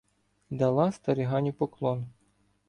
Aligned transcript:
Дала 0.61 0.91
стариганю 0.91 1.53
поклон: 1.53 2.05